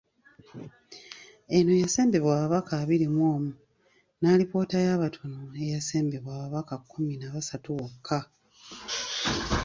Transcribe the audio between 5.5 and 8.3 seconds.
eyasembebwa ababaka kkumi na basatu bokka.